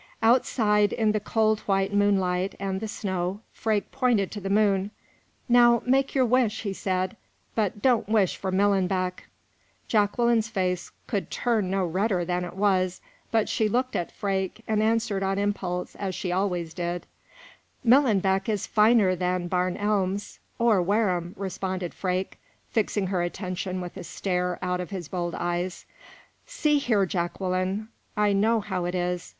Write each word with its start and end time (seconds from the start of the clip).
Outside, 0.23 0.93
in 0.93 1.11
the 1.11 1.19
cold, 1.19 1.59
white 1.67 1.93
moonlight 1.93 2.55
and 2.59 2.79
the 2.79 2.87
snow, 2.87 3.41
Freke 3.53 3.91
pointed 3.91 4.31
to 4.31 4.41
the 4.41 4.49
moon. 4.49 4.89
"Now 5.47 5.83
make 5.85 6.15
your 6.15 6.25
wish," 6.25 6.63
he 6.63 6.73
said; 6.73 7.15
"but 7.53 7.83
don't 7.83 8.09
wish 8.09 8.35
for 8.35 8.51
Millenbeck." 8.51 9.27
Jacqueline's 9.87 10.47
face 10.47 10.91
could 11.05 11.29
turn 11.29 11.69
no 11.69 11.85
redder 11.85 12.25
than 12.25 12.43
it 12.45 12.55
was, 12.55 12.99
but 13.29 13.47
she 13.47 13.69
looked 13.69 13.95
at 13.95 14.11
Freke, 14.11 14.63
and 14.67 14.81
answered 14.81 15.21
on 15.21 15.37
impulse, 15.37 15.93
as 15.95 16.15
she 16.15 16.31
always 16.31 16.73
did: 16.73 17.05
"Millenbeck 17.85 18.49
is 18.49 18.65
finer 18.65 19.15
than 19.15 19.47
Barn 19.47 19.77
Elms" 19.77 20.39
"Or 20.57 20.81
Wareham," 20.81 21.35
responded 21.37 21.93
Freke, 21.93 22.39
fixing 22.71 23.05
her 23.05 23.21
attention 23.21 23.79
with 23.81 23.95
a 23.97 24.03
stare 24.03 24.57
out 24.63 24.79
of 24.79 24.89
his 24.89 25.07
bold 25.09 25.35
eyes. 25.35 25.85
"See 26.47 26.79
here, 26.79 27.05
Jacqueline, 27.05 27.89
I 28.17 28.33
know 28.33 28.61
how 28.61 28.85
it 28.85 28.95
is. 28.95 29.29